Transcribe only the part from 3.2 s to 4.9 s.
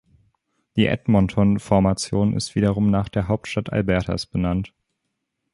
Hauptstadt Albertas benannt.